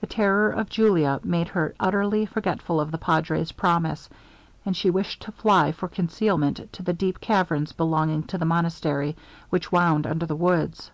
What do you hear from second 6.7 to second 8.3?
to the deep caverns belonging